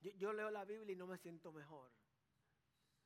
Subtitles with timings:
[0.00, 1.90] Yo, leo la Biblia y no me siento mejor.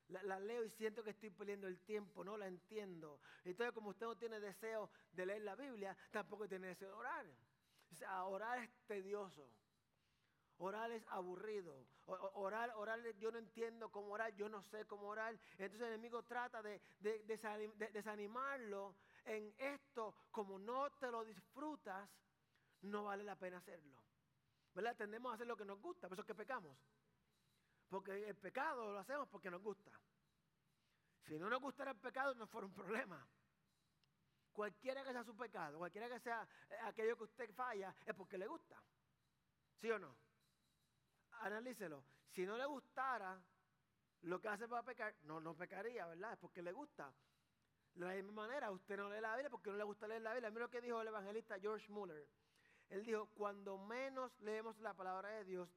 [0.09, 3.21] La, leo y siento que estoy perdiendo el tiempo, no la entiendo.
[3.45, 7.27] Entonces, como usted no tiene deseo de leer la Biblia, tampoco tiene deseo de orar.
[7.91, 9.51] O sea, orar es tedioso.
[10.59, 11.87] Orar es aburrido.
[12.07, 15.35] Orar, orar, yo no entiendo cómo orar, yo no sé cómo orar.
[15.53, 16.81] Entonces el enemigo trata de
[17.93, 20.15] desanimarlo en esto.
[20.31, 22.09] Como no te lo disfrutas,
[22.83, 24.04] no vale la pena hacerlo.
[24.75, 24.97] ¿Verdad?
[24.97, 26.77] Tendemos a hacer lo que nos gusta, por eso es que pecamos.
[27.89, 29.91] Porque el pecado lo hacemos porque nos gusta.
[31.27, 33.27] Si no nos gustara el pecado, no fuera un problema.
[34.53, 38.39] Cualquiera que sea su pecado, cualquiera que sea eh, aquello que usted falla, es porque
[38.39, 38.81] le gusta.
[39.81, 40.17] ¿Sí o no?
[41.41, 42.05] Analícelo.
[42.31, 43.41] Si no le gustara
[44.23, 46.33] lo que hace para pecar, no, no pecaría, ¿verdad?
[46.33, 47.13] Es porque le gusta.
[47.95, 50.33] De la misma manera, usted no lee la Biblia porque no le gusta leer la
[50.33, 50.51] Biblia.
[50.51, 52.27] Mira lo que dijo el evangelista George Muller.
[52.91, 55.69] Él dijo, cuando menos leemos la palabra de Dios,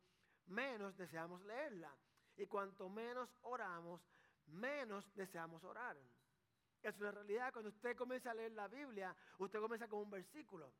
[0.48, 1.94] menos deseamos leerla.
[2.38, 4.02] Y cuanto menos oramos,
[4.48, 5.98] menos deseamos orar.
[6.84, 7.52] Es una realidad.
[7.52, 10.72] Cuando usted comienza a leer la Biblia, usted comienza con un versículo.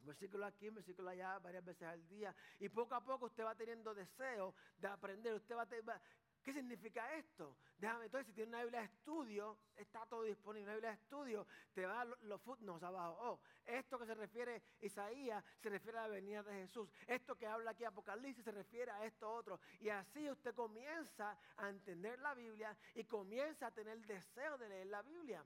[0.00, 2.34] Un versículo aquí, un versículo allá, varias veces al día.
[2.58, 5.34] Y poco a poco usted va teniendo deseo de aprender.
[5.34, 6.00] Usted va,
[6.42, 7.56] ¿Qué significa esto?
[7.78, 10.64] Déjame, entonces, si tiene una Biblia de estudio, está todo disponible.
[10.64, 13.16] Una Biblia de estudio te va a los footnotes abajo.
[13.20, 16.88] Oh, esto que se refiere a Isaías se refiere a la venida de Jesús.
[17.06, 19.60] Esto que habla aquí Apocalipsis se refiere a esto otro.
[19.80, 24.68] Y así usted comienza a entender la Biblia y comienza a tener el deseo de
[24.68, 25.44] leer la Biblia.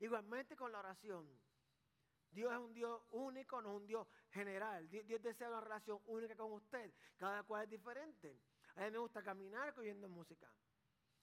[0.00, 1.28] Igualmente con la oración.
[2.30, 4.88] Dios es un Dios único, no es un Dios general.
[4.88, 6.90] Dios desea una relación única con usted.
[7.18, 8.38] Cada cual es diferente.
[8.78, 10.48] A mí me gusta caminar oyendo música.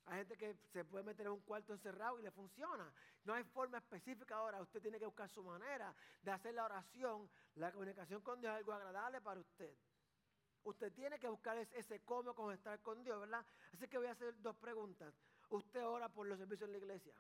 [0.08, 2.92] Hay gente que se puede meter en un cuarto encerrado y le funciona.
[3.24, 4.62] No hay forma específica ahora.
[4.62, 7.30] Usted tiene que buscar su manera de hacer la oración.
[7.56, 9.74] La comunicación con Dios algo agradable para usted.
[10.66, 13.46] Usted tiene que buscar ese cómo con estar con Dios, ¿verdad?
[13.74, 15.16] Así que voy a hacer dos preguntas.
[15.50, 17.16] ¿Usted ora por los servicios en la iglesia?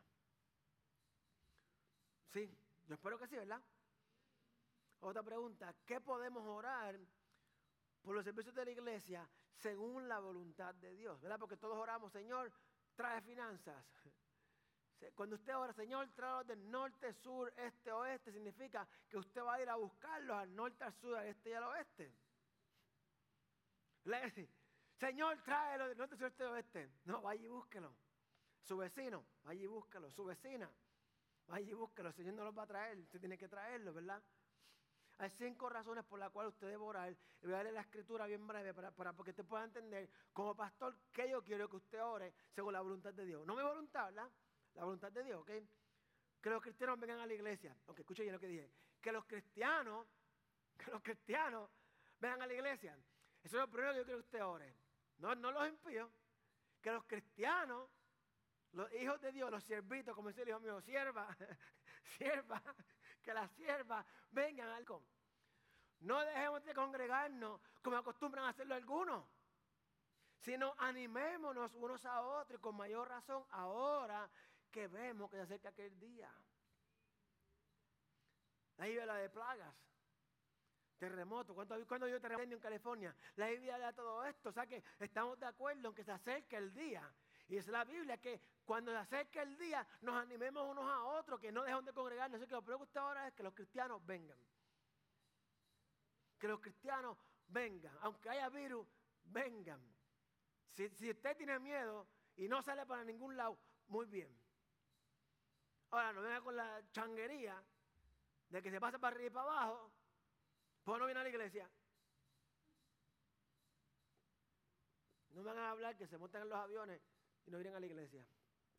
[2.33, 2.53] Sí,
[2.87, 3.61] yo espero que sí, ¿verdad?
[4.99, 6.99] Otra pregunta, ¿qué podemos orar
[8.03, 11.39] por los servicios de la iglesia según la voluntad de Dios, ¿verdad?
[11.39, 12.51] Porque todos oramos, Señor,
[12.95, 13.85] trae finanzas.
[15.13, 19.61] Cuando usted ora, Señor, trae del norte, sur, este, oeste, significa que usted va a
[19.61, 22.13] ir a buscarlos al norte, al sur, al este y al oeste.
[24.99, 26.89] Señor, tráelo del norte, sur, este y oeste.
[27.05, 27.93] No, vaya y búsquelo.
[28.61, 30.09] Su vecino, vaya y búsquelo.
[30.11, 30.71] Su vecina,
[31.47, 32.09] vaya y búsquelo.
[32.09, 34.23] El Señor no los va a traer, usted tiene que traerlo, ¿verdad?
[35.17, 37.11] Hay cinco razones por las cuales usted debe orar.
[37.11, 40.55] Y voy a darle la escritura bien breve para, para que usted pueda entender, como
[40.55, 43.45] pastor, que yo quiero que usted ore según la voluntad de Dios.
[43.45, 44.29] No mi voluntad, ¿verdad?
[44.73, 45.51] La voluntad de Dios, ¿ok?
[46.41, 47.75] Que los cristianos vengan a la iglesia.
[47.87, 48.69] Aunque escuche bien lo que dije.
[49.01, 50.05] Que los cristianos,
[50.77, 51.69] que los cristianos
[52.19, 52.97] vengan a la iglesia.
[53.41, 54.75] Eso es lo primero que yo quiero que usted ore.
[55.19, 56.11] No, no los impíos.
[56.81, 57.89] Que los cristianos,
[58.73, 61.35] los hijos de Dios, los siervitos, como dice el hijo mío, sierva,
[62.17, 62.61] sierva,
[63.25, 65.03] que las siervas vengan al con.
[66.01, 69.25] No dejemos de congregarnos como acostumbran a hacerlo algunos,
[70.37, 74.29] sino animémonos unos a otros y con mayor razón ahora
[74.71, 76.31] que vemos que se acerca aquel día.
[78.77, 79.73] La la de plagas,
[80.97, 81.55] terremotos.
[81.55, 83.15] ¿Cuándo, cuando yo terremoto en California?
[83.37, 84.49] La Biblia da todo esto.
[84.49, 87.09] O sea que estamos de acuerdo en que se acerca el día.
[87.47, 91.39] Y es la Biblia que cuando se acerque el día nos animemos unos a otros,
[91.39, 92.39] que no dejen de congregarnos.
[92.39, 94.37] Así que lo que usted ahora es que los cristianos vengan.
[96.39, 97.17] Que los cristianos
[97.47, 97.95] vengan.
[98.01, 98.87] Aunque haya virus,
[99.25, 99.79] vengan.
[100.73, 103.57] Si, si usted tiene miedo y no sale para ningún lado,
[103.87, 104.35] muy bien.
[105.91, 107.63] Ahora, no venga con la changuería
[108.49, 109.91] de que se pasa para arriba y para abajo,
[110.83, 111.69] pues no viene a la iglesia.
[115.29, 117.01] No me van a hablar que se montan en los aviones
[117.45, 118.25] y no vienen a la iglesia.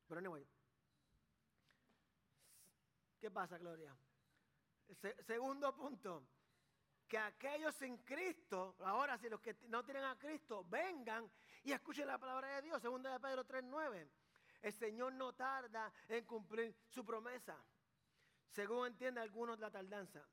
[0.06, 0.47] Pero anyway.
[3.19, 3.97] ¿Qué pasa, Gloria?
[5.27, 6.27] segundo punto.
[7.09, 11.31] Que aquellos sin Cristo, ahora si los que no tienen a Cristo, vengan
[11.62, 12.82] y escuchen la palabra de Dios.
[12.82, 14.08] Segundo de Pedro 3.9.
[14.62, 17.56] El Señor no tarda en cumplir su promesa.
[18.50, 20.26] Según entiende algunos la tardanza.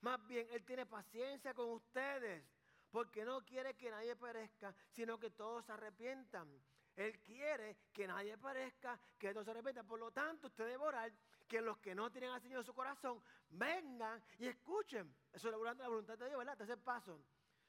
[0.00, 2.44] Más bien, Él tiene paciencia con ustedes.
[2.90, 6.48] Porque no quiere que nadie perezca, sino que todos se arrepientan.
[6.96, 9.84] Él quiere que nadie parezca, que no se arrepienta.
[9.84, 11.12] Por lo tanto, usted debe orar
[11.46, 15.14] que los que no tienen al Señor en su corazón vengan y escuchen.
[15.32, 16.56] Eso es la voluntad de Dios, ¿verdad?
[16.56, 17.22] Tercer paso.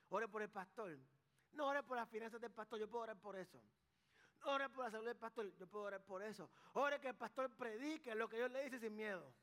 [0.10, 0.98] Ore por el pastor.
[1.54, 3.62] No ore por las finanzas del pastor, yo puedo orar por eso.
[4.42, 6.50] No ore por la salud del pastor, yo puedo orar por eso.
[6.74, 9.34] Ore que el pastor predique lo que Dios le dice sin miedo.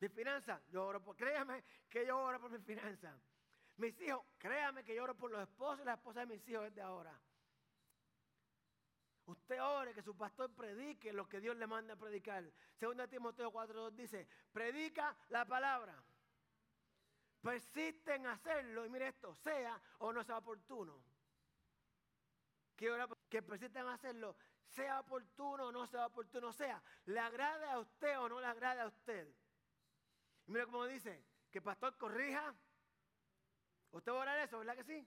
[0.00, 3.16] Mi finanza, yo oro por, créame que yo oro por mi finanza.
[3.76, 6.64] Mis hijos, créame que yo oro por los esposos y las esposas de mis hijos
[6.64, 7.18] desde ahora.
[9.26, 12.44] Usted ore que su pastor predique lo que Dios le manda a predicar.
[12.74, 16.02] Segunda Timoteo 4.2 dice, predica la palabra.
[17.40, 21.02] Persiste en hacerlo y mire esto, sea o no sea oportuno.
[22.76, 24.36] Que, que persiste en hacerlo,
[24.66, 28.80] sea oportuno o no sea oportuno, sea, le agrade a usted o no le agrade
[28.80, 29.28] a usted.
[30.46, 32.54] Y mire cómo dice, que el pastor corrija.
[33.92, 35.06] Usted va a orar eso, ¿verdad que sí?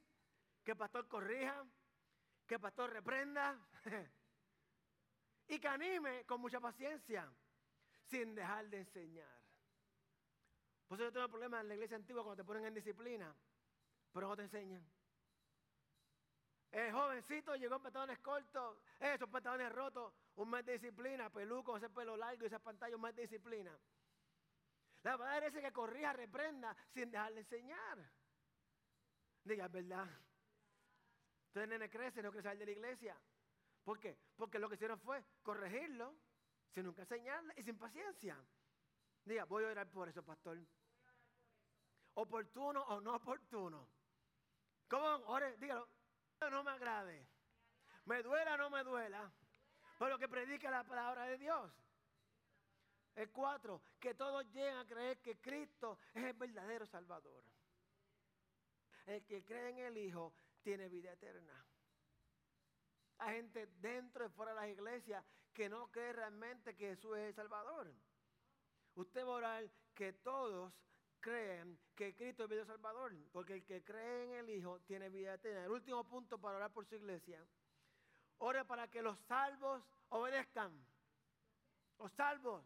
[0.64, 1.66] Que el pastor corrija,
[2.45, 3.59] que el pastor reprenda
[5.47, 7.31] y que anime con mucha paciencia,
[8.03, 9.36] sin dejar de enseñar.
[10.88, 13.36] Por eso yo tengo problemas en la iglesia antigua cuando te ponen en disciplina,
[14.12, 14.86] pero no te enseñan.
[16.71, 21.89] El jovencito llegó en pantalones cortos, esos pantalones rotos, un mes de disciplina, peluco, ese
[21.89, 23.77] pelo largo y esa pantalla, un mes de disciplina.
[25.03, 28.12] La padre ese que corrija, reprenda, sin dejarle enseñar.
[29.44, 30.07] Diga, ¿verdad?
[31.56, 33.18] Entonces nene crece, no quiere salir de la iglesia.
[33.86, 34.18] ¿Por qué?
[34.36, 36.13] Porque lo que hicieron fue corregirlo,
[36.74, 38.38] sin nunca enseñarle y sin paciencia.
[39.24, 40.57] Diga, voy a orar por eso, pastor.
[42.16, 43.88] Oportuno o no oportuno.
[44.90, 45.07] ¿Cómo?
[45.28, 45.88] Ore, dígalo.
[46.52, 47.25] No me agrade.
[48.04, 49.31] Me duela o no me duela.
[49.98, 51.72] Pero que predique la palabra de Dios.
[53.16, 57.46] El cuatro, que todos lleguen a creer que Cristo es el verdadero Salvador.
[59.06, 60.34] El que cree en el Hijo
[60.66, 61.64] tiene vida eterna.
[63.20, 65.24] Hay gente dentro y fuera de las iglesias
[65.54, 67.94] que no cree realmente que Jesús es el Salvador.
[68.96, 70.74] Usted va a orar que todos
[71.20, 75.36] creen que Cristo es el Salvador, porque el que cree en el Hijo tiene vida
[75.36, 75.66] eterna.
[75.66, 77.46] El último punto para orar por su iglesia.
[78.40, 80.74] Ore para que los salvos obedezcan.
[82.00, 82.66] Los salvos,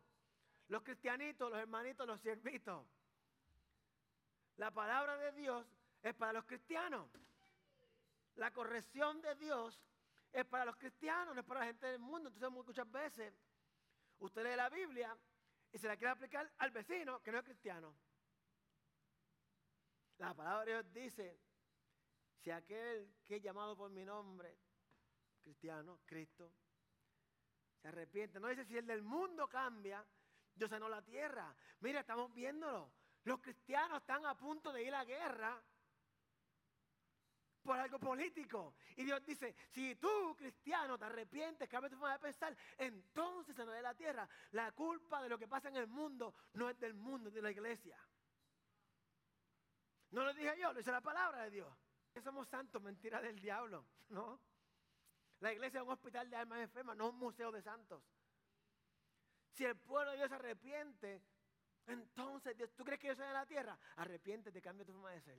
[0.69, 2.87] los cristianitos, los hermanitos, los siervitos.
[4.55, 5.67] La palabra de Dios
[6.01, 7.09] es para los cristianos.
[8.39, 9.77] La corrección de Dios
[10.31, 12.29] es para los cristianos, no es para la gente del mundo.
[12.29, 13.33] Entonces muchas veces
[14.19, 15.17] usted lee la Biblia
[15.73, 17.93] y se la quiere aplicar al vecino que no es cristiano.
[20.19, 21.37] La palabra de Dios dice,
[22.37, 24.57] si aquel que es llamado por mi nombre,
[25.43, 26.49] cristiano, Cristo,
[27.81, 30.05] se arrepiente, no dice si el del mundo cambia,
[30.55, 31.53] Dios sanó la tierra.
[31.81, 32.89] Mira, estamos viéndolo.
[33.25, 35.61] Los cristianos están a punto de ir a guerra
[37.61, 38.75] por algo político.
[38.95, 43.65] Y Dios dice, si tú, cristiano, te arrepientes, cambias tu forma de pensar, entonces se
[43.65, 44.27] nos de la tierra.
[44.51, 47.41] La culpa de lo que pasa en el mundo no es del mundo, es de
[47.41, 47.97] la iglesia.
[50.11, 51.77] No lo dije yo, lo dice la palabra de Dios.
[52.23, 54.41] Somos santos, mentira del diablo, ¿no?
[55.39, 58.03] La iglesia es un hospital de almas enfermas, no un museo de santos.
[59.51, 61.21] Si el pueblo de Dios se arrepiente,
[61.87, 63.77] entonces Dios, ¿tú crees que Dios es de la tierra?
[63.95, 65.37] Arrepiéntete, cambia tu forma de ser.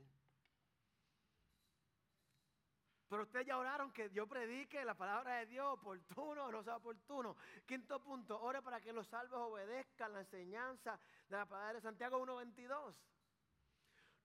[3.11, 6.77] Pero ustedes ya oraron que yo predique la palabra de Dios oportuno o no sea
[6.77, 7.37] oportuno.
[7.67, 10.97] Quinto punto, ore para que los salvos obedezcan la enseñanza
[11.29, 12.95] de la palabra de Santiago 1.22.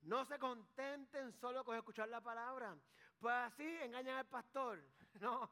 [0.03, 2.77] No se contenten solo con escuchar la palabra.
[3.17, 4.79] Pues así engañan al pastor.
[5.19, 5.49] No.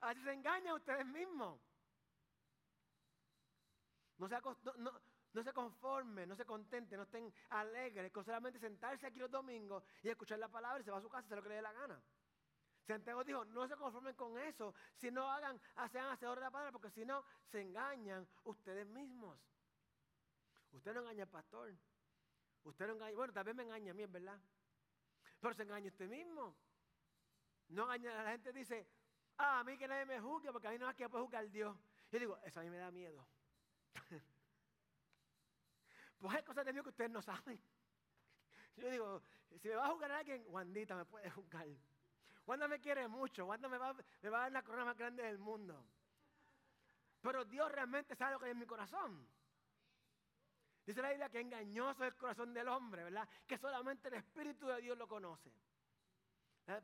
[0.00, 1.60] Así se engañan ustedes mismos.
[4.16, 4.38] No se,
[4.78, 4.92] no,
[5.34, 9.84] no se conformen, no se contenten, no estén alegres con solamente sentarse aquí los domingos
[10.02, 11.56] y escuchar la palabra y se va a su casa y se lo que le
[11.56, 12.00] dé la gana.
[12.92, 16.72] Santiago dijo, no se conformen con eso, si no hagan, sean hacedores de la palabra,
[16.72, 19.38] porque si no, se engañan ustedes mismos.
[20.72, 21.74] Usted no engaña al pastor.
[22.64, 24.38] Usted no engaña, bueno, también me engaña a mí, ¿verdad?
[25.40, 26.56] Pero se engaña usted mismo.
[27.68, 28.86] No engaña, la gente dice,
[29.38, 31.48] ah, a mí que nadie me juzgue, porque a mí no es que puede juzgar
[31.50, 31.76] Dios.
[32.10, 33.26] Yo digo, eso a mí me da miedo.
[36.18, 37.60] pues hay cosas de Dios que ustedes no saben.
[38.76, 39.22] Yo digo,
[39.58, 41.68] si me va a juzgar alguien, Juanita me puede juzgar.
[42.50, 45.84] Wanda me quiere mucho, Wanda me va, a dar la corona más grande del mundo.
[47.22, 49.24] Pero Dios realmente sabe lo que hay en mi corazón.
[50.84, 53.28] Dice la Biblia que engañoso es el corazón del hombre, ¿verdad?
[53.46, 55.48] Que solamente el Espíritu de Dios lo conoce.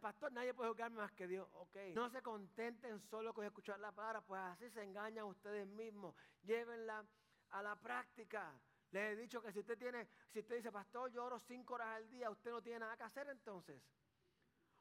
[0.00, 1.48] Pastor, nadie puede juzgarme más que Dios.
[1.54, 1.76] Ok.
[1.96, 6.14] No se contenten solo con escuchar la palabra, pues así se engañan ustedes mismos.
[6.44, 7.04] Llévenla
[7.50, 8.52] a la práctica.
[8.92, 11.88] Les he dicho que si usted tiene, si usted dice, pastor, yo oro cinco horas
[11.96, 13.82] al día, usted no tiene nada que hacer entonces.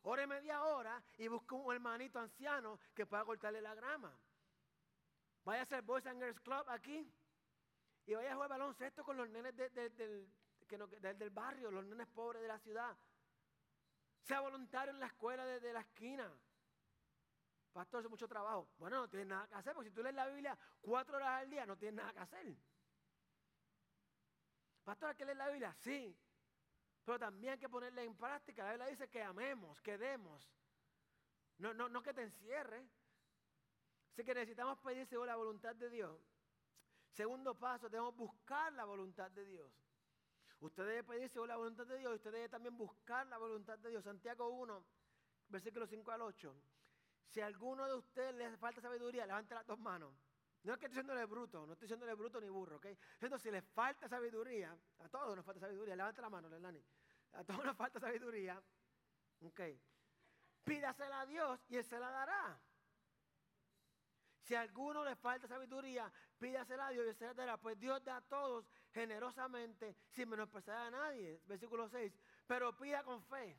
[0.07, 4.15] Ore media hora y busque un hermanito anciano que pueda cortarle la grama.
[5.43, 7.12] Vaya a hacer Boys and Girls Club aquí
[8.05, 10.29] y vaya a jugar baloncesto con los nenes del,
[11.00, 12.95] del barrio, los nenes pobres de la ciudad.
[14.21, 16.31] Sea voluntario en la escuela de, la esquina.
[17.74, 18.69] Pastor, hace mucho trabajo.
[18.77, 21.50] Bueno, no tienes nada que hacer, porque si tú lees la Biblia cuatro horas al
[21.50, 22.55] día, no tienes nada que hacer.
[24.83, 25.75] Pastor, ¿hay que leer la Biblia?
[25.79, 26.15] Sí.
[27.05, 28.63] Pero también hay que ponerla en práctica.
[28.63, 30.51] La Biblia dice que amemos, que demos.
[31.59, 32.83] No, no, no que te encierre.
[34.12, 36.19] Así que necesitamos pedir según la voluntad de Dios.
[37.12, 39.71] Segundo paso, debemos buscar la voluntad de Dios.
[40.59, 43.77] Usted debe pedir según la voluntad de Dios y usted debe también buscar la voluntad
[43.77, 44.03] de Dios.
[44.03, 44.83] Santiago 1,
[45.50, 46.55] versículos 5 al 8.
[47.27, 50.13] Si a alguno de ustedes le falta sabiduría, levante las dos manos.
[50.65, 52.88] No es que estoy diciéndole bruto, no estoy diciéndole bruto ni burro, ¿ok?
[53.22, 56.84] Entonces, si le falta sabiduría, a todos nos falta sabiduría, levante la mano, Lelani.
[57.34, 58.60] A todos nos falta sabiduría,
[59.41, 59.62] ¿ok?
[60.63, 62.60] Pídasela a Dios y Él se la dará.
[64.41, 67.57] Si a alguno le falta sabiduría, pídasela a Dios y Él se la dará.
[67.57, 71.41] Pues Dios da a todos generosamente, sin menospreciar a nadie.
[71.45, 72.12] Versículo 6.
[72.48, 73.55] Pero pida con fe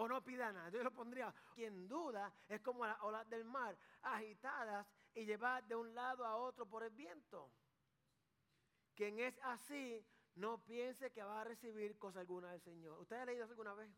[0.00, 0.70] o no pida nada.
[0.70, 5.76] Yo lo pondría, quien duda es como las olas del mar, agitadas y llevadas de
[5.76, 7.50] un lado a otro por el viento.
[8.94, 10.04] Quien es así,
[10.36, 12.98] no piense que va a recibir cosa alguna del Señor.
[13.00, 13.90] ¿Usted ha leído eso alguna vez?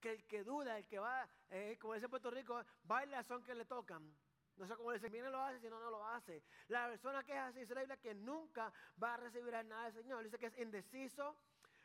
[0.00, 3.54] Que el que duda, el que va, eh, como dice Puerto Rico, baila son que
[3.54, 4.14] le tocan.
[4.56, 6.42] No sé cómo dice, viene lo hace, si no, no lo hace.
[6.68, 10.02] La persona que es así, dice la Biblia, que nunca va a recibir nada del
[10.02, 10.24] Señor.
[10.24, 11.36] Dice que es indeciso,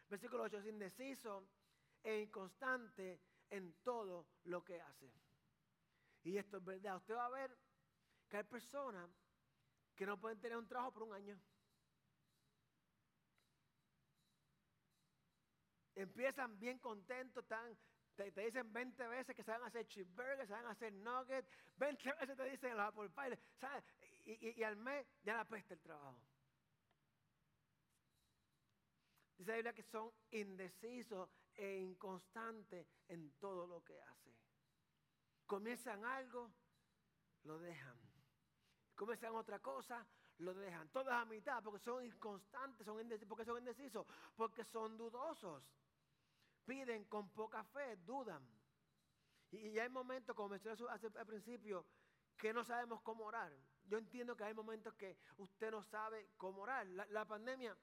[0.10, 1.44] versículo 8, es indeciso
[2.04, 3.20] e inconstante
[3.50, 5.12] en todo lo que hace.
[6.24, 6.98] Y esto es verdad.
[6.98, 7.58] Usted va a ver
[8.30, 9.10] que hay personas
[9.96, 11.40] que no pueden tener un trabajo por un año.
[15.96, 17.46] Empiezan bien contentos,
[18.16, 21.48] te, dicen 20 veces que saben hacer cheeseburgers, saben hacer nuggets,
[21.78, 23.38] 20 veces te dicen los apple pie,
[24.26, 26.20] Y, y, al mes ya la peste el trabajo.
[29.38, 34.32] Dice la Biblia que son indecisos e inconstante en todo lo que hace.
[35.52, 36.50] Comienzan algo,
[37.44, 38.00] lo dejan.
[38.96, 40.88] Comienzan otra cosa, lo dejan.
[40.92, 42.96] Todas a mitad porque son inconstantes, son
[43.28, 45.62] porque son indecisos, porque son dudosos.
[46.64, 48.48] Piden con poca fe, dudan.
[49.52, 50.78] Y, hay momentos, como mencioné
[51.20, 51.86] al principio,
[52.38, 53.52] que no sabemos cómo orar.
[53.84, 56.88] Yo entiendo que hay momentos que usted no sabe cómo orar.
[56.88, 57.76] La, la pandemia,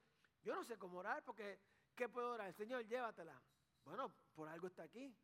[0.43, 1.61] yo no sé cómo orar porque,
[1.95, 2.51] ¿qué puedo orar?
[2.55, 3.39] Señor, llévatela.
[3.85, 5.15] Bueno, por algo está aquí.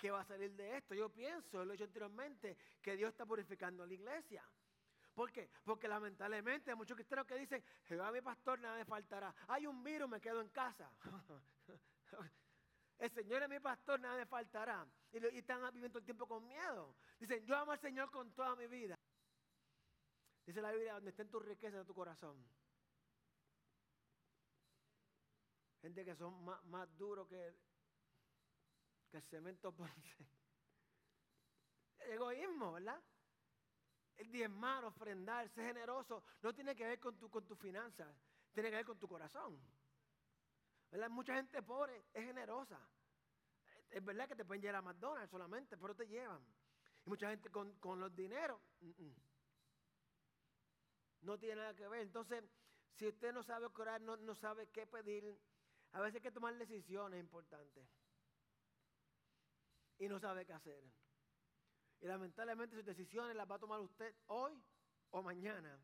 [0.00, 0.94] ¿Qué va a salir de esto?
[0.94, 4.42] Yo pienso, lo he dicho anteriormente, que Dios está purificando a la iglesia.
[5.14, 5.50] ¿Por qué?
[5.64, 9.34] Porque lamentablemente hay muchos cristianos que dicen, Jehová mi pastor, nada me faltará.
[9.48, 10.90] Hay un virus, me quedo en casa.
[12.98, 14.86] el Señor es mi pastor, nada me faltará.
[15.12, 16.96] Y, están viviendo el tiempo con miedo.
[17.18, 18.98] Dicen, yo amo al Señor con toda mi vida.
[20.46, 22.42] Dice la Biblia, donde estén tus riquezas tu corazón.
[25.82, 27.54] Gente que son más, duros que,
[29.10, 30.26] que el cemento ponce.
[31.98, 33.00] Egoísmo, ¿verdad?
[34.16, 38.14] El diezmar, ofrendar, ser generoso, no tiene que ver con tu, con tu finanzas,
[38.52, 39.60] tiene que ver con tu corazón.
[40.90, 41.08] ¿Verdad?
[41.10, 42.80] Mucha gente pobre es generosa.
[43.90, 46.44] Es verdad que te pueden llevar a McDonald's solamente, pero te llevan.
[47.06, 48.60] Y mucha gente con, los dineros,
[51.22, 52.02] no tiene nada que ver.
[52.02, 52.44] Entonces,
[52.94, 55.38] si usted no sabe orar, no, no sabe qué pedir,
[55.92, 57.88] a veces hay que tomar decisiones importantes.
[60.00, 60.82] Y no sabe qué hacer.
[62.00, 64.60] Y lamentablemente sus decisiones las va a tomar usted hoy
[65.10, 65.78] o mañana.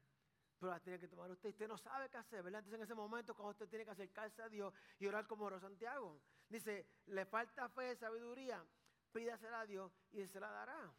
[0.58, 1.50] Pero las tiene que tomar usted.
[1.50, 2.58] Usted no sabe qué hacer, ¿verdad?
[2.60, 5.60] Entonces en ese momento cuando usted tiene que acercarse a Dios y orar como oró
[5.60, 6.18] Santiago.
[6.48, 8.64] Dice, le falta fe, sabiduría,
[9.12, 10.92] pídasela a Dios y se la dará.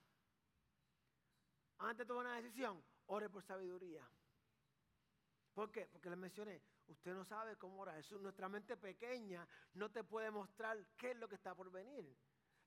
[1.80, 4.08] Antes de tomar una decisión, ore por sabiduría.
[5.54, 5.88] ¿Por qué?
[5.88, 8.02] Porque le mencioné, Usted no sabe cómo orar.
[8.22, 12.16] nuestra mente pequeña no te puede mostrar qué es lo que está por venir.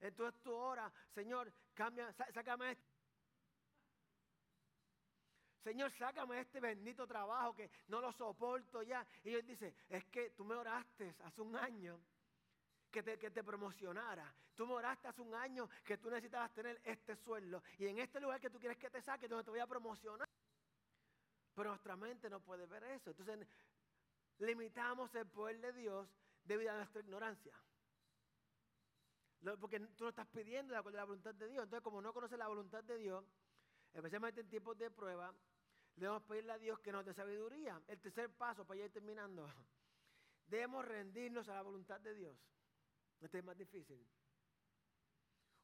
[0.00, 2.90] Entonces tú oras, Señor, cambia, sácame este.
[5.62, 9.06] Señor, sácame este bendito trabajo que no lo soporto ya.
[9.22, 12.00] Y él dice, es que tú me oraste hace un año
[12.90, 14.34] que te, que te, promocionara.
[14.54, 17.62] Tú me oraste hace un año que tú necesitabas tener este sueldo.
[17.78, 20.28] Y en este lugar que tú quieres que te saque, donde te voy a promocionar.
[21.54, 23.10] Pero nuestra mente no puede ver eso.
[23.10, 23.46] Entonces
[24.38, 26.08] limitamos el poder de Dios
[26.44, 27.52] debido a nuestra ignorancia.
[29.58, 31.64] Porque tú no estás pidiendo la, la voluntad de Dios.
[31.64, 33.24] Entonces, como no conoces la voluntad de Dios,
[33.92, 35.34] especialmente en tiempos de prueba,
[35.96, 37.80] debemos pedirle a Dios que nos dé sabiduría.
[37.88, 39.46] El tercer paso, para ir terminando,
[40.46, 42.36] debemos rendirnos a la voluntad de Dios.
[43.20, 44.06] Este es más difícil.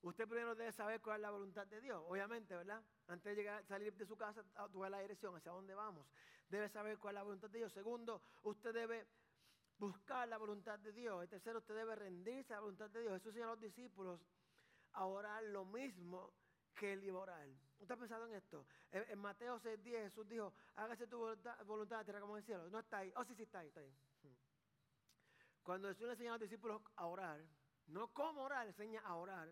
[0.03, 2.83] Usted primero debe saber cuál es la voluntad de Dios, obviamente, ¿verdad?
[3.09, 6.07] Antes de llegar, salir de su casa, tomar la dirección hacia dónde vamos.
[6.49, 7.73] Debe saber cuál es la voluntad de Dios.
[7.73, 9.09] Segundo, usted debe
[9.79, 11.23] buscar la voluntad de Dios.
[11.23, 13.15] El tercero, usted debe rendirse a la voluntad de Dios.
[13.15, 14.21] Jesús enseñó a los discípulos
[14.93, 16.33] a orar lo mismo
[16.75, 17.49] que él iba a orar.
[17.79, 18.67] ¿Usted ha pensado en esto?
[18.91, 22.71] En, Mateo 6.10 Jesús dijo, hágase tu voluntad, voluntad tierra como en el cielo.
[22.71, 23.13] No está ahí.
[23.17, 23.93] Oh, sí, sí, está ahí, está ahí.
[25.63, 27.45] Cuando Jesús le enseñó a los discípulos a orar,
[27.89, 29.49] no cómo orar, enseña a orar.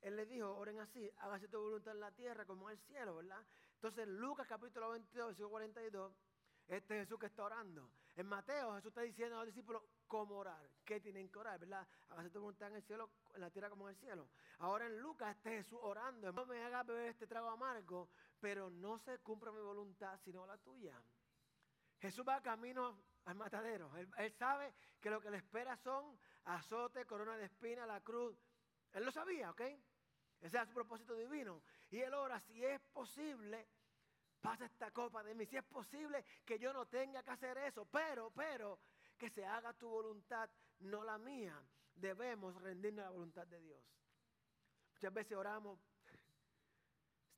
[0.00, 3.16] Él les dijo, oren así, hágase tu voluntad en la tierra como en el cielo,
[3.16, 3.44] ¿verdad?
[3.74, 6.12] Entonces, Lucas capítulo 22, versículo 42,
[6.68, 7.88] este Jesús que está orando.
[8.14, 11.86] En Mateo, Jesús está diciendo a los discípulos cómo orar, qué tienen que orar, ¿verdad?
[12.10, 14.28] Hágase tu voluntad en el cielo, en la tierra como en el cielo.
[14.58, 18.98] Ahora en Lucas, este Jesús orando, no me haga beber este trago amargo, pero no
[18.98, 21.02] se cumpla mi voluntad, sino la tuya.
[22.00, 23.90] Jesús va camino al matadero.
[23.96, 28.36] Él, sabe que lo que le espera son azote, corona de espina, la cruz.
[28.92, 29.60] Él lo sabía, ¿ok?
[30.40, 31.62] Ese es su propósito divino.
[31.90, 33.68] Y él ora, si es posible,
[34.42, 35.46] pasa esta copa de mí.
[35.46, 38.78] Si es posible que yo no tenga que hacer eso, pero, pero,
[39.16, 41.58] que se haga tu voluntad, no la mía.
[41.94, 43.80] Debemos rendirnos a la voluntad de Dios.
[44.94, 45.78] Muchas veces oramos,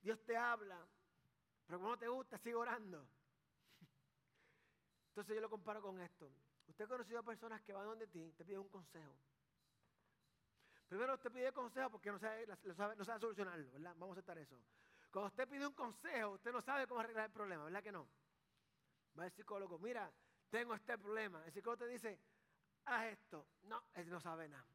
[0.00, 0.86] Dios te habla,
[1.66, 3.06] pero como no te gusta, sigue orando.
[5.08, 6.30] Entonces yo lo comparo con esto.
[6.66, 9.14] Usted ha conocido a personas que van donde ti, te piden un consejo.
[10.88, 13.94] Primero usted pide consejo porque no sabe, no sabe solucionarlo, ¿verdad?
[13.98, 14.58] Vamos a aceptar eso.
[15.14, 18.08] Cuando usted pide un consejo, usted no sabe cómo arreglar el problema, ¿verdad que no?
[19.16, 20.12] Va el psicólogo, mira,
[20.50, 21.40] tengo este problema.
[21.46, 22.18] El psicólogo te dice,
[22.86, 23.46] haz esto.
[23.62, 24.66] No, él no sabe nada.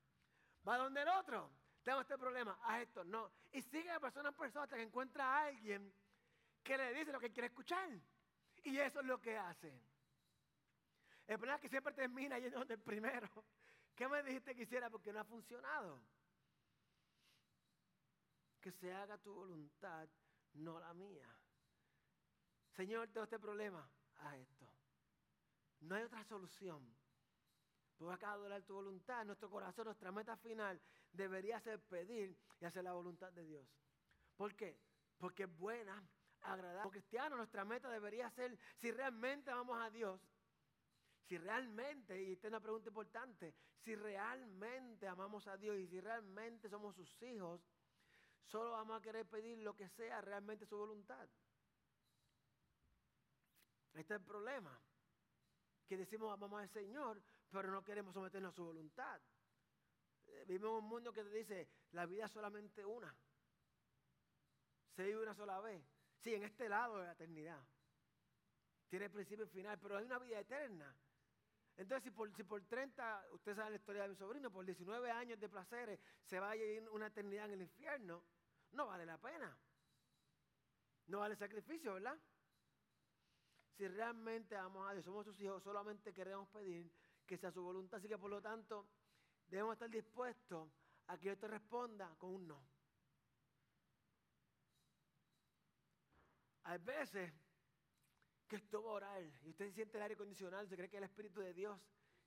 [0.66, 1.52] Va donde el otro,
[1.84, 3.04] tengo este problema, haz esto.
[3.04, 3.30] No.
[3.52, 5.94] Y sigue de persona en persona hasta que encuentra a alguien
[6.64, 7.90] que le dice lo que quiere escuchar.
[8.64, 9.78] Y eso es lo que hace.
[11.28, 13.28] El problema es que siempre termina yendo donde el primero.
[13.94, 14.90] ¿Qué me dijiste que hiciera?
[14.90, 16.00] Porque no ha funcionado.
[18.62, 20.08] Que se haga tu voluntad
[20.54, 21.30] no la mía.
[22.76, 24.68] Señor, tengo este problema, haz esto.
[25.82, 26.96] No hay otra solución.
[27.98, 32.84] Por acá adorar tu voluntad, nuestro corazón, nuestra meta final debería ser pedir y hacer
[32.84, 33.68] la voluntad de Dios.
[34.38, 34.80] ¿Por qué?
[35.18, 36.02] Porque es buena,
[36.42, 36.84] agradable.
[36.84, 40.22] Como cristianos, nuestra meta debería ser, si realmente amamos a Dios,
[41.28, 43.54] si realmente, y esta es una pregunta importante,
[43.84, 47.62] si realmente amamos a Dios y si realmente somos sus hijos,
[48.46, 51.28] Solo vamos a querer pedir lo que sea realmente su voluntad.
[53.94, 54.80] Este es el problema.
[55.88, 59.22] Que decimos amamos al Señor, pero no queremos someternos a su voluntad.
[60.28, 63.16] Eh, vivimos en un mundo que te dice, la vida es solamente una.
[64.96, 65.84] Se vive una sola vez.
[66.20, 67.64] Sí, en este lado de la eternidad.
[68.90, 70.96] Tiene principio y final, pero hay una vida eterna.
[71.80, 75.12] Entonces, si por, si por 30, usted sabe la historia de mi sobrino, por 19
[75.12, 78.22] años de placeres se va a ir una eternidad en el infierno,
[78.72, 79.58] no vale la pena.
[81.08, 82.20] No vale sacrificio, ¿verdad?
[83.78, 86.92] Si realmente amamos a Dios, somos sus hijos, solamente queremos pedir
[87.26, 88.00] que sea su voluntad.
[88.00, 88.86] Así que por lo tanto,
[89.48, 90.70] debemos estar dispuestos
[91.08, 92.62] a que Dios te responda con un no.
[96.64, 97.32] Hay veces
[98.50, 101.04] que esto va a orar y usted siente el aire acondicionado, se cree que el
[101.04, 101.80] Espíritu de Dios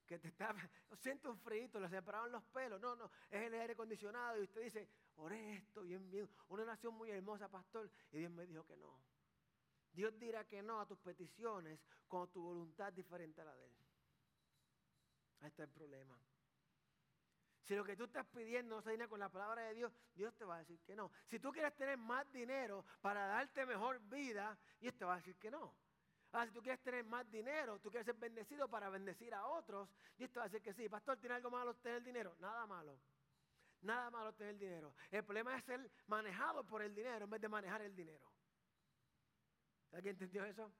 [0.06, 0.54] que te está,
[1.00, 2.80] siento un frío, le separaron los pelos.
[2.80, 4.38] No, no, es el aire acondicionado.
[4.38, 6.28] Y usted dice, oré esto bien, bien.
[6.48, 7.90] Una oración muy hermosa, pastor.
[8.10, 9.00] Y Dios me dijo que no.
[9.92, 13.64] Dios dirá que no a tus peticiones con tu voluntad es diferente a la de
[13.64, 13.76] Él.
[15.40, 16.18] Ahí está el problema.
[17.62, 20.34] Si lo que tú estás pidiendo no se alinea con la palabra de Dios, Dios
[20.36, 21.10] te va a decir que no.
[21.28, 25.36] Si tú quieres tener más dinero para darte mejor vida, Dios te va a decir
[25.36, 25.72] que no.
[26.32, 29.88] Ah, si tú quieres tener más dinero, tú quieres ser bendecido para bendecir a otros,
[30.16, 30.88] Dios te va a decir que sí.
[30.88, 32.34] Pastor, ¿tiene algo malo tener dinero?
[32.40, 32.98] Nada malo.
[33.82, 34.94] Nada malo tener dinero.
[35.10, 38.32] El problema es ser manejado por el dinero en vez de manejar el dinero.
[39.92, 40.72] ¿Alguien entendió eso?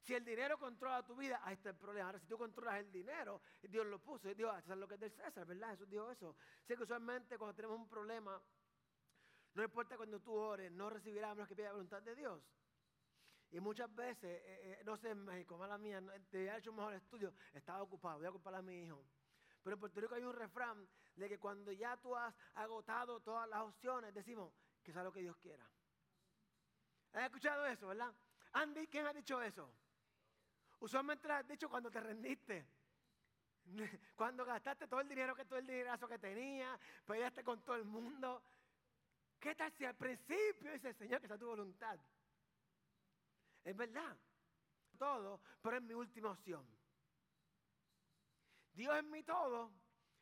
[0.00, 2.06] Si el dinero controla tu vida, ahí está el problema.
[2.06, 4.32] Ahora, si tú controlas el dinero, Dios lo puso.
[4.32, 5.70] Dios, eso es lo que es del César, ¿verdad?
[5.70, 6.36] Jesús dijo eso.
[6.64, 8.40] Sé que usualmente cuando tenemos un problema,
[9.54, 12.40] no importa cuando tú ores, no recibirás menos que pida la voluntad de Dios.
[13.50, 16.76] Y muchas veces, eh, eh, no sé, en México, mala mía, te he hecho un
[16.76, 19.02] mejor estudio, estaba ocupado, voy a ocupar a mi hijo.
[19.62, 23.48] Pero en Puerto Rico hay un refrán de que cuando ya tú has agotado todas
[23.48, 25.66] las opciones, decimos que sea lo que Dios quiera.
[27.12, 28.12] ¿Has escuchado eso, verdad?
[28.52, 29.70] Andy, ¿quién ha dicho eso?
[30.80, 32.66] Usualmente lo has dicho cuando te rendiste.
[34.16, 37.84] Cuando gastaste todo el dinero que todo el dinerazo que tenías, peleaste con todo el
[37.84, 38.42] mundo.
[39.38, 41.98] ¿Qué tal si al principio dice, Señor, que sea tu voluntad?
[43.68, 44.16] Es verdad.
[44.96, 46.66] Todo, pero es mi última opción.
[48.72, 49.70] Dios es mi todo,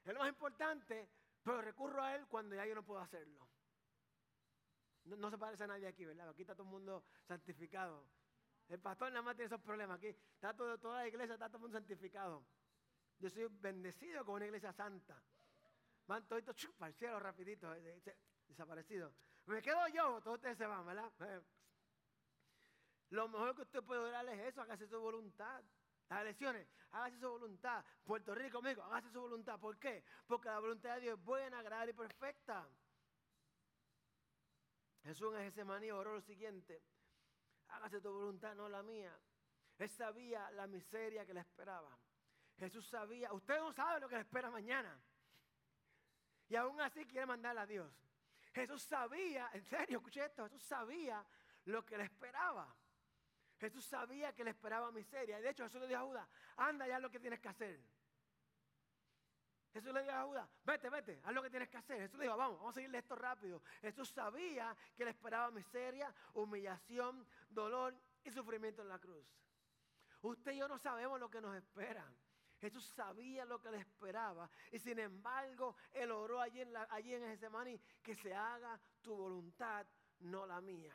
[0.04, 1.08] es lo más importante,
[1.44, 3.46] pero recurro a Él cuando ya yo no puedo hacerlo.
[5.04, 6.28] No, se parece a nadie aquí, ¿verdad?
[6.28, 8.08] Aquí está todo el mundo santificado.
[8.68, 9.98] El pastor nada más tiene esos problemas.
[9.98, 12.44] Aquí está todo, toda la iglesia, está todo el mundo santificado.
[13.20, 15.22] Yo soy bendecido con una iglesia santa.
[16.08, 18.02] Van toditos para el cielo rapidito, eh,
[18.48, 19.14] desaparecido.
[19.46, 21.12] Me quedo yo, todos ustedes se van, ¿verdad?
[23.10, 25.62] Lo mejor que usted puede orar es eso, hágase su voluntad.
[26.08, 27.84] Las elecciones, hágase su voluntad.
[28.04, 29.58] Puerto Rico, amigo, hágase su voluntad.
[29.58, 30.04] ¿Por qué?
[30.26, 32.68] Porque la voluntad de Dios es buena, agradable y perfecta.
[35.04, 36.82] Jesús en ese maní oró lo siguiente.
[37.68, 39.16] Hágase tu voluntad, no la mía.
[39.78, 41.96] Él sabía la miseria que le esperaba.
[42.56, 44.98] Jesús sabía, usted no sabe lo que le espera mañana.
[46.48, 47.92] Y aún así quiere mandarle a Dios.
[48.54, 51.24] Jesús sabía, en serio, escuché esto, Jesús sabía
[51.66, 52.74] lo que le esperaba.
[53.58, 55.38] Jesús sabía que le esperaba miseria.
[55.38, 57.80] Y de hecho Jesús le dijo a Judas, anda ya lo que tienes que hacer.
[59.72, 62.00] Jesús le dijo a Judas, vete, vete, haz lo que tienes que hacer.
[62.00, 63.62] Jesús le dijo, vamos, vamos a seguirle esto rápido.
[63.80, 69.26] Jesús sabía que le esperaba miseria, humillación, dolor y sufrimiento en la cruz.
[70.22, 72.10] Usted y yo no sabemos lo que nos espera.
[72.58, 77.12] Jesús sabía lo que le esperaba y sin embargo él oró allí en, la, allí
[77.14, 77.38] en
[78.02, 79.86] que se haga tu voluntad,
[80.20, 80.94] no la mía.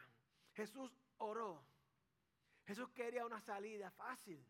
[0.53, 1.63] Jesús oró.
[2.71, 4.41] Jesús quería una salida fácil.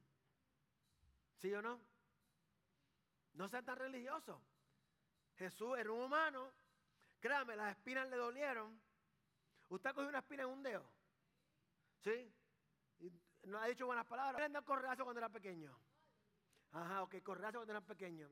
[1.38, 1.82] ¿Sí o no?
[3.34, 4.40] No sean tan religiosos.
[5.38, 6.52] Jesús era un humano.
[7.20, 8.80] Créame, las espinas le dolieron.
[9.70, 10.86] ¿Usted cogió una espina en un dedo?
[12.04, 12.32] ¿Sí?
[13.46, 14.36] no ha dicho buenas palabras.
[14.36, 15.76] ¿Quién andó correazo cuando era pequeño?
[16.74, 18.30] Ajá, ok, correazo cuando era pequeño.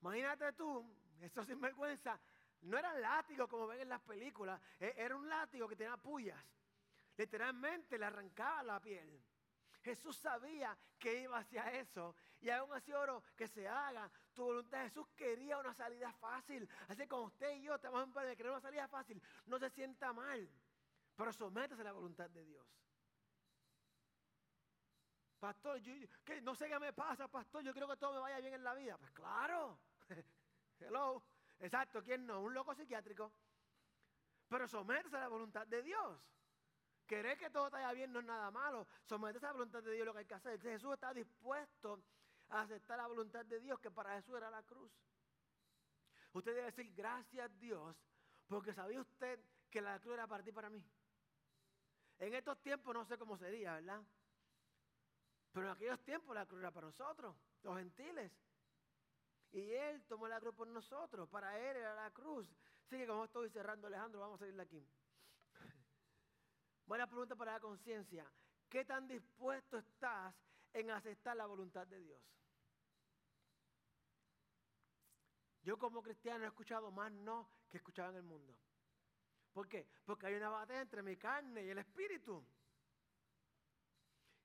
[0.00, 0.82] Imagínate tú,
[1.20, 2.18] eso sin vergüenza,
[2.62, 6.42] no era látigo como ven en las películas, e, era un látigo que tenía pullas.
[7.20, 9.22] Literalmente le arrancaba la piel.
[9.82, 12.14] Jesús sabía que iba hacia eso.
[12.40, 14.84] Y aún así oro que se haga tu voluntad.
[14.84, 16.66] Jesús quería una salida fácil.
[16.88, 20.14] Así como usted y yo estamos en de querer una salida fácil, no se sienta
[20.14, 20.48] mal.
[21.14, 22.66] Pero sométase a la voluntad de Dios.
[25.38, 25.92] Pastor, yo,
[26.40, 27.62] no sé qué me pasa, pastor.
[27.62, 28.96] Yo creo que todo me vaya bien en la vida.
[28.96, 29.78] Pues claro.
[30.80, 31.22] Hello.
[31.58, 32.40] Exacto, ¿quién no?
[32.40, 33.30] Un loco psiquiátrico.
[34.48, 36.39] Pero sométase a la voluntad de Dios.
[37.10, 38.86] Querer que todo vaya bien no es nada malo.
[39.04, 40.60] Sométese a la voluntad de Dios lo que hay que hacer.
[40.60, 42.04] Jesús está dispuesto
[42.50, 44.92] a aceptar la voluntad de Dios, que para Jesús era la cruz.
[46.32, 47.96] Usted debe decir gracias Dios,
[48.46, 50.80] porque sabía usted que la cruz era para ti para mí.
[52.20, 54.04] En estos tiempos no sé cómo sería, ¿verdad?
[55.50, 58.30] Pero en aquellos tiempos la cruz era para nosotros, los gentiles.
[59.50, 61.28] Y Él tomó la cruz por nosotros.
[61.28, 62.48] Para Él era la cruz.
[62.86, 64.86] Así que como estoy cerrando Alejandro, vamos a salir de aquí.
[66.90, 68.28] Buena pregunta para la conciencia.
[68.68, 70.34] ¿Qué tan dispuesto estás
[70.72, 72.20] en aceptar la voluntad de Dios?
[75.62, 78.56] Yo como cristiano he escuchado más no que escuchaba en el mundo.
[79.52, 79.86] ¿Por qué?
[80.04, 82.44] Porque hay una batalla entre mi carne y el espíritu.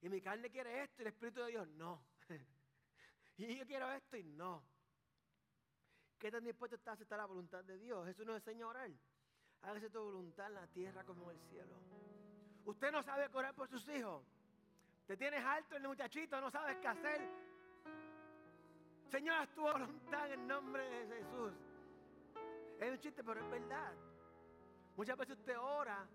[0.01, 2.05] Y mi carne quiere esto y el Espíritu de Dios no.
[3.37, 4.63] y yo quiero esto y no.
[6.19, 8.05] ¿Qué tan dispuesto está a aceptar la voluntad de Dios?
[8.05, 8.91] Jesús nos enseña a orar.
[9.63, 12.14] Hágase tu voluntad en la tierra como en el cielo.
[12.65, 14.23] Usted no sabe orar por sus hijos.
[15.07, 17.21] Te tienes alto el muchachito, no sabes qué hacer.
[19.09, 21.53] Señor, haz tu voluntad en nombre de Jesús.
[22.79, 23.93] Es un chiste, pero es verdad.
[24.97, 26.07] Muchas veces usted ora,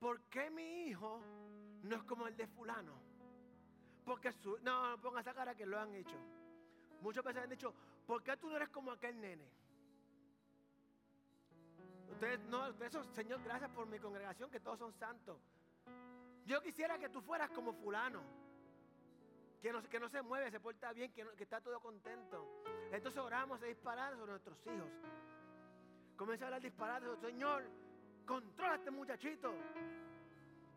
[0.00, 1.20] ¿por qué mi hijo
[1.82, 2.92] no es como el de fulano.
[4.04, 6.16] Porque su, no, no ponga esa cara que lo han hecho.
[7.00, 7.72] Muchas veces han dicho,
[8.06, 9.48] ¿por qué tú no eres como aquel nene?
[12.10, 15.38] Ustedes no, ustedes Señor, gracias por mi congregación, que todos son santos.
[16.48, 18.22] Yo quisiera que tú fueras como fulano.
[19.60, 22.62] Que no, que no se mueve, se porta bien, que, que está todo contento.
[22.90, 24.88] Entonces oramos a disparar sobre nuestros hijos.
[26.16, 27.18] Comienza a hablar disparates.
[27.20, 27.64] Señor,
[28.26, 29.52] controla a este muchachito.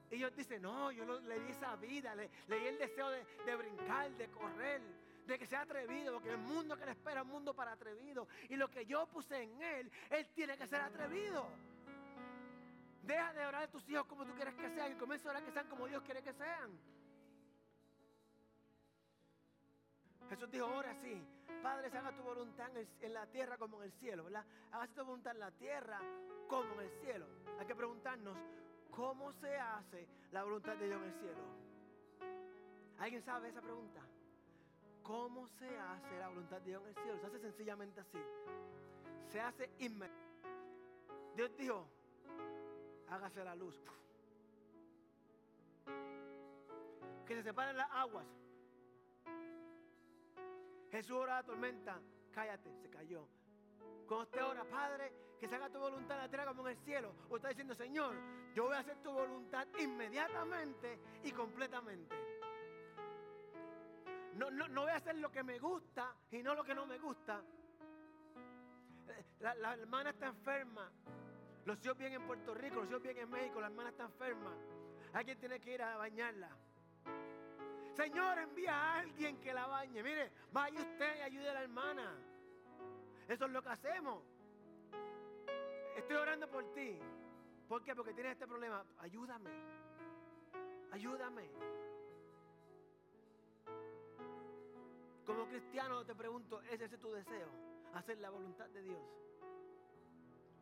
[0.10, 4.12] Y ellos dicen, no, yo le di esa vida, le, di el deseo de, brincar,
[4.12, 4.82] de correr,
[5.26, 8.28] de que sea atrevido, porque el mundo que le espera es un mundo para atrevido.
[8.50, 11.48] Y lo que yo puse en él, él tiene que ser atrevido.
[13.04, 15.44] Deja de orar a tus hijos como tú quieres que sean y comienza a orar
[15.44, 16.80] que sean como Dios quiere que sean.
[20.30, 21.22] Jesús dijo, ahora sí,
[21.62, 22.70] Padre, haga tu voluntad
[23.02, 24.46] en, la tierra como en el cielo, ¿verdad?
[24.72, 26.00] Haga tu voluntad en la tierra
[26.48, 27.26] como en el cielo.
[27.60, 28.38] Hay que preguntarnos,
[28.92, 31.40] ¿Cómo se hace la voluntad de Dios en el cielo?
[33.00, 34.02] ¿Alguien sabe esa pregunta?
[35.02, 37.20] ¿Cómo se hace la voluntad de Dios en el cielo?
[37.20, 38.20] Se hace sencillamente así.
[39.32, 40.22] Se hace inmediatamente.
[41.36, 41.88] Dios dijo,
[43.12, 43.76] hágase la luz.
[47.26, 48.26] Que se separen las aguas.
[50.90, 52.00] Jesús ora a la tormenta.
[52.32, 53.28] Cállate, se cayó.
[54.08, 56.84] Cuando usted ora, Padre, que se haga tu voluntad en la tierra como en el
[56.84, 57.14] cielo.
[57.24, 58.16] Usted está diciendo, Señor,
[58.54, 62.16] yo voy a hacer tu voluntad inmediatamente y completamente.
[64.36, 66.98] No, no, voy a hacer lo que me gusta y no lo que no me
[66.98, 67.42] gusta.
[69.40, 70.92] La, la hermana está enferma.
[71.66, 74.54] Los hijos bien en Puerto Rico, los hijos bien en México, la hermana está enferma.
[75.14, 76.50] Alguien tiene que ir a bañarla.
[77.96, 80.02] Señor, envía a alguien que la bañe.
[80.02, 82.16] Mire, vaya usted y ayude a la hermana.
[83.28, 84.24] Eso es lo que hacemos.
[85.96, 86.98] Estoy orando por ti.
[87.68, 87.96] ¿Por qué?
[87.96, 88.84] Porque tienes este problema.
[89.00, 89.52] Ayúdame.
[90.92, 91.50] Ayúdame.
[95.26, 97.48] Como cristiano te pregunto, ¿es ese tu deseo?
[97.94, 99.02] Hacer la voluntad de Dios.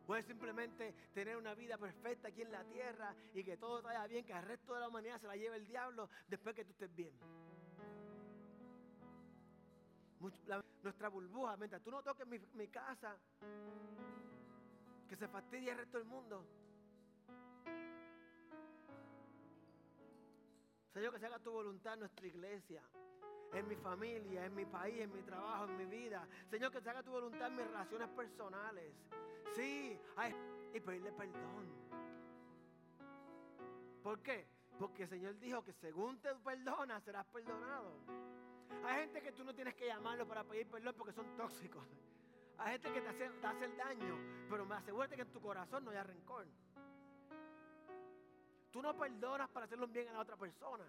[0.10, 4.26] Puedes simplemente tener una vida perfecta aquí en la tierra y que todo vaya bien,
[4.26, 6.96] que el resto de la humanidad se la lleve el diablo después que tú estés
[6.96, 7.14] bien.
[10.82, 13.16] nuestra burbuja, mientras tú no toques mi, mi casa,
[15.08, 16.44] que se fastidie el resto del mundo.
[20.92, 22.82] Señor, que se haga tu voluntad en nuestra iglesia,
[23.54, 26.28] en mi familia, en mi país, en mi trabajo, en mi vida.
[26.50, 28.94] Señor, que se haga tu voluntad en mis relaciones personales.
[29.56, 30.00] Sí,
[30.74, 31.68] y pedirle perdón.
[34.04, 34.48] ¿Por qué?
[34.78, 37.94] Porque el Señor dijo que según te perdonas, serás perdonado.
[38.84, 41.86] Hay gente que tú no tienes que llamarlo para pedir perdón porque son tóxicos.
[42.58, 44.18] Hay gente que te hace, te hace el daño,
[44.50, 46.46] pero me asegúrate que en tu corazón no haya rencor.
[48.72, 50.86] Tú no perdonas para hacerle un bien a la otra persona.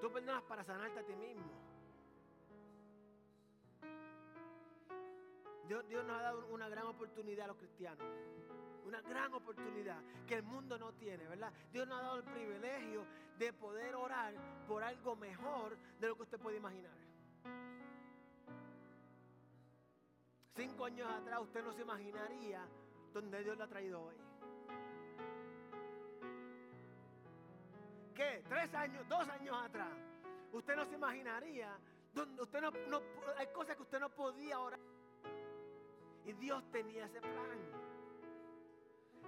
[0.00, 1.70] Tú perdonas para sanarte a ti mismo.
[5.68, 8.04] Dios, nos ha dado una gran oportunidad a los cristianos.
[8.84, 11.52] Una gran oportunidad que el mundo no tiene, ¿verdad?
[11.72, 13.06] Dios nos ha dado el privilegio
[13.38, 14.34] de poder orar
[14.66, 16.90] por algo mejor de lo que usted puede imaginar.
[20.56, 22.66] Cinco años atrás usted no se imaginaría
[23.12, 24.16] donde Dios lo ha traído hoy.
[28.20, 28.42] ¿Qué?
[28.46, 29.96] Tres años, dos años atrás.
[30.52, 31.74] Usted no se imaginaría
[32.38, 33.00] usted no
[33.38, 34.78] hay cosas que usted no podía orar.
[36.26, 37.58] Y Dios tenía ese plan.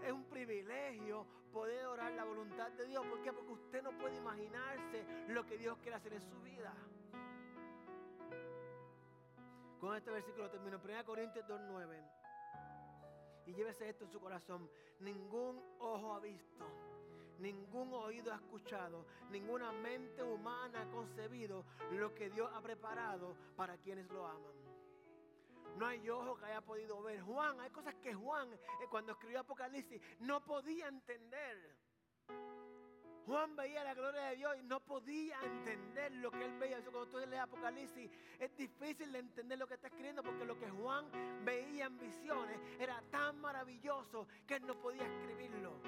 [0.05, 3.07] Es un privilegio poder orar la voluntad de Dios.
[3.07, 3.33] ¿Por qué?
[3.33, 6.75] Porque usted no puede imaginarse lo que Dios quiere hacer en su vida.
[9.81, 10.79] Con este versículo termino.
[10.85, 12.23] 1 Corintios 2.9.
[13.47, 14.69] Y llévese esto en su corazón.
[15.01, 16.65] Ningún ojo ha visto,
[17.39, 23.77] ningún oído ha escuchado, ninguna mente humana ha concebido lo que Dios ha preparado para
[23.79, 24.63] quienes lo aman.
[25.77, 27.21] No hay ojo que haya podido ver.
[27.23, 28.59] Juan, hay cosas que Juan, eh,
[28.91, 31.77] cuando escribió Apocalipsis, no podía entender.
[33.27, 36.79] Juan veía la gloria de Dios y no podía entender lo que él veía.
[36.79, 40.59] Eso cuando tú lees Apocalipsis es difícil de entender lo que está escribiendo porque lo
[40.59, 41.07] que Juan
[41.45, 45.81] veía en visiones era tan maravilloso que él no podía escribirlo.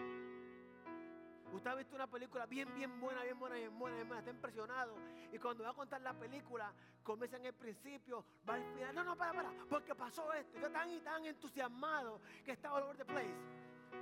[1.54, 4.96] Usted ha visto una película bien, bien buena, bien buena, bien buena, bien está impresionado.
[5.32, 6.72] Y cuando va a contar la película,
[7.04, 8.92] comienza en el principio, va al final.
[8.92, 10.58] No, no, para, para, porque pasó esto.
[10.58, 13.36] Yo tan y tan entusiasmado que estaba all over the place.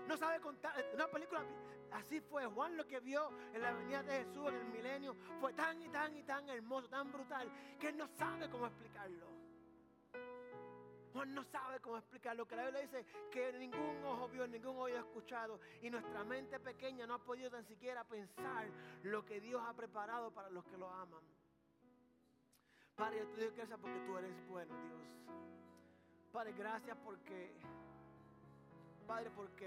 [0.09, 0.73] No sabe contar.
[0.95, 1.45] Una película,
[1.93, 2.47] así fue.
[2.47, 5.91] Juan lo que vio en la venida de Jesús en el milenio fue tan y
[5.91, 9.42] tan y tan hermoso, tan brutal, que él no sabe cómo explicarlo.
[11.13, 14.77] Juan no sabe cómo explicar lo que la Biblia dice, que ningún ojo vio, ningún
[14.77, 18.69] oído ha escuchado y nuestra mente pequeña no ha podido tan siquiera pensar
[19.03, 21.23] lo que Dios ha preparado para los que lo aman.
[22.97, 25.01] Padre, yo te doy gracias porque tú eres bueno, Dios.
[26.33, 27.53] Padre, gracias porque,
[29.07, 29.67] Padre, porque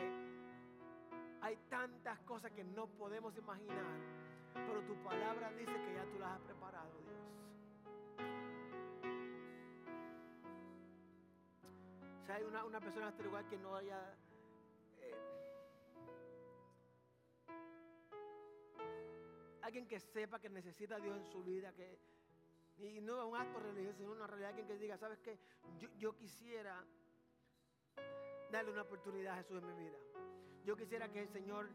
[1.41, 3.99] hay tantas cosas que no podemos imaginar,
[4.53, 7.24] pero tu palabra dice que ya tú las has preparado, Dios.
[12.25, 14.17] Si hay una, persona en este lugar que no haya...
[14.99, 15.15] Eh,
[19.61, 21.99] alguien que sepa que necesita a Dios en su vida, que,
[22.77, 25.37] y no es un acto religioso, sino una realidad, alguien que diga, ¿sabes qué?
[25.77, 26.83] Yo, yo quisiera
[28.51, 29.97] darle una oportunidad a Jesús en mi vida.
[30.63, 31.69] Yo quisiera que el Señor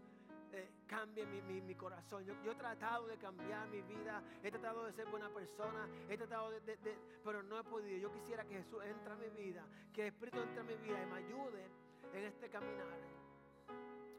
[0.53, 2.25] eh, cambie mi, corazón.
[2.25, 6.51] Yo, he tratado de cambiar mi vida, he tratado de ser buena persona, he tratado
[6.51, 6.79] de,
[7.25, 7.99] pero no he podido.
[7.99, 11.03] Yo quisiera que Jesús entre a mi vida, que el Espíritu entre a mi vida
[11.03, 11.69] y me ayude
[12.13, 12.99] en este caminar.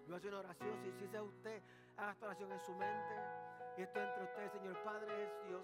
[0.08, 1.62] Yo hacer una oración, si, si sea usted,
[1.98, 3.15] haga esta oración en su mente.
[3.78, 5.63] Y esto entre ustedes, Señor Padre, es Dios.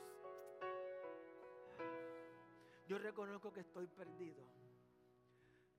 [2.87, 4.43] Yo reconozco que estoy perdido.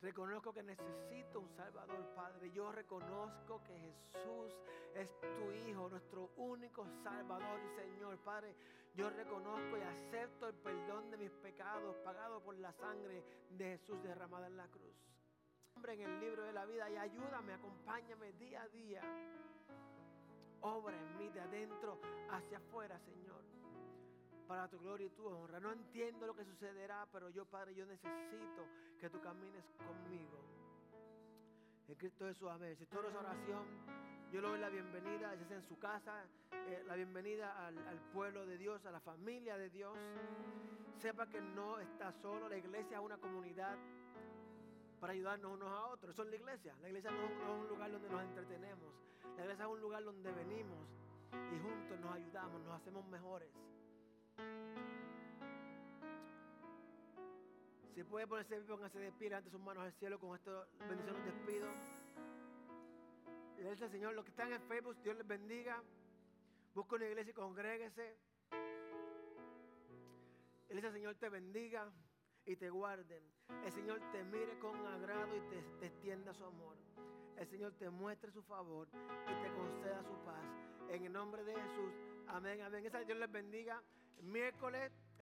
[0.00, 2.50] Reconozco que necesito un Salvador, Padre.
[2.52, 4.54] Yo reconozco que Jesús
[4.94, 8.54] es tu Hijo, nuestro único Salvador y Señor, Padre.
[8.94, 14.00] Yo reconozco y acepto el perdón de mis pecados pagado por la sangre de Jesús
[14.02, 14.96] derramada en la cruz.
[15.74, 19.02] Hombre, en el libro de la vida y ayúdame, acompáñame día a día.
[20.60, 23.42] Obra en mí de adentro hacia afuera, Señor
[24.48, 25.60] para tu gloria y tu honra.
[25.60, 28.66] No entiendo lo que sucederá, pero yo, Padre, yo necesito
[28.98, 30.38] que tú camines conmigo.
[31.86, 32.74] En Cristo Jesús, amén.
[32.76, 33.66] Si toda esa oración,
[34.32, 38.46] yo le doy la bienvenida, ya sea en su casa, eh, la bienvenida al, pueblo
[38.46, 39.96] de Dios, a la familia de Dios.
[40.96, 43.76] Sepa que no está solo, la iglesia es una comunidad
[44.98, 46.14] para ayudarnos unos a otros.
[46.14, 46.74] Eso es la iglesia.
[46.80, 48.92] La iglesia no es un lugar donde nos entretenemos.
[49.36, 50.88] La iglesia es un lugar donde venimos
[51.52, 53.50] y juntos nos ayudamos, nos hacemos mejores.
[57.94, 60.20] Si puede ponerse de pie, póngase de pie ante sus manos al cielo.
[60.20, 61.68] Con esta bendición los despido.
[63.58, 65.82] Le dice, Señor, los que están en Facebook, Dios les bendiga.
[66.74, 68.16] Busca una iglesia y congréguese.
[70.68, 71.90] Dice, Señor, te bendiga
[72.46, 73.20] y te guarde.
[73.64, 76.76] El Señor te mire con agrado y te, te extienda su amor.
[77.36, 80.44] El Señor te muestre su favor y te conceda su paz.
[80.88, 81.92] En el nombre de Jesús.
[82.28, 82.86] Amén, amén.
[82.86, 83.82] Esa Dios les bendiga.
[84.22, 84.92] Miércoles